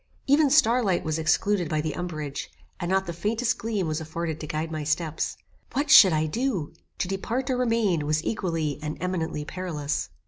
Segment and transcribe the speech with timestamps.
[0.25, 4.39] Even star light was excluded by the umbrage, and not the faintest gleam was afforded
[4.39, 5.37] to guide my steps.
[5.73, 6.73] What should I do?
[6.97, 10.09] To depart or remain was equally and eminently perilous.